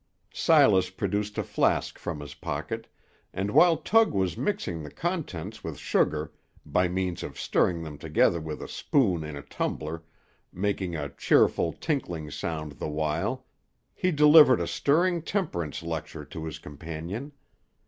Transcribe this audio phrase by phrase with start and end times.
[0.33, 2.87] Silas produced a flask from his pocket,
[3.35, 6.31] and while Tug was mixing the contents with sugar,
[6.65, 10.01] by means of stirring them together with a spoon in a tumbler,
[10.51, 13.45] making a cheerful, tinkling sound the while,
[13.93, 17.31] he delivered a stirring temperance lecture to his companion.